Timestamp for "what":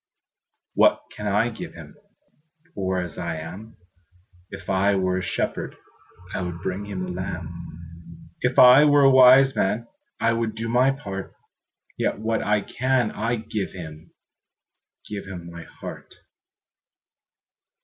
0.73-1.03, 12.17-12.41